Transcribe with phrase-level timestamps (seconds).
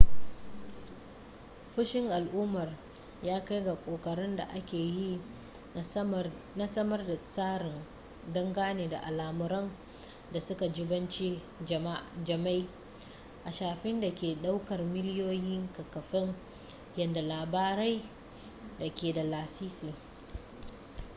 [1.73, 2.69] fushin al'ummar
[3.23, 5.19] ya kai ga ƙoƙarin da ake yi
[6.55, 7.71] na samar da tsari
[8.33, 9.71] dangane da al'amuran
[10.33, 11.41] da suka jibanci
[12.25, 12.67] jima'i
[13.45, 16.35] a shafin da ke daukar miliyoyin kafafen
[16.95, 18.01] yada labarai
[18.79, 19.93] da ke da lasisi